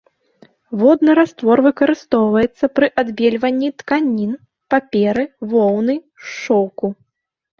Водны 0.83 1.11
раствор 1.19 1.57
выкарыстоўваецца 1.65 2.65
пры 2.79 2.87
адбельванні 3.03 3.69
тканін, 3.81 4.31
паперы, 4.75 5.23
воўны, 5.51 5.95
шоўку. 6.39 6.87